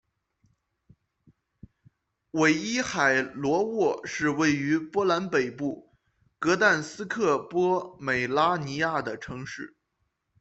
[2.31, 5.93] 韦伊海罗沃是位于波兰北部
[6.39, 9.75] 格但斯克波美拉尼亚的城市。